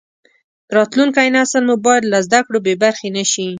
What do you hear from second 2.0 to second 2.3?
له